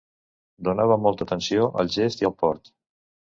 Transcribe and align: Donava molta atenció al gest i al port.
Donava 0.69 0.97
molta 1.03 1.27
atenció 1.29 1.67
al 1.83 1.91
gest 1.97 2.23
i 2.25 2.29
al 2.31 2.33
port. 2.45 2.73